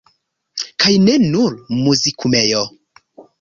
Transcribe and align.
Kaj 0.83 0.93
ne 1.03 1.17
nur 1.25 1.59
Muzikumejo! 1.83 2.65